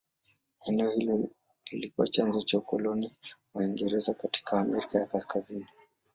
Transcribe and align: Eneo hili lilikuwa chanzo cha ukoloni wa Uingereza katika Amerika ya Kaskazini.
Eneo 0.67 0.89
hili 0.91 1.29
lilikuwa 1.71 2.07
chanzo 2.07 2.41
cha 2.41 2.57
ukoloni 2.57 3.15
wa 3.53 3.61
Uingereza 3.63 4.13
katika 4.13 4.59
Amerika 4.59 4.99
ya 4.99 5.05
Kaskazini. 5.05 5.67